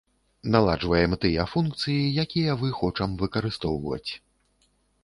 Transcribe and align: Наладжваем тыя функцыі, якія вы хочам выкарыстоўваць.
Наладжваем 0.53 1.13
тыя 1.25 1.45
функцыі, 1.53 2.09
якія 2.25 2.59
вы 2.63 2.73
хочам 2.81 3.15
выкарыстоўваць. 3.25 4.07